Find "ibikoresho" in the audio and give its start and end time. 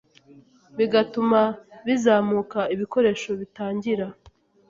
2.73-3.29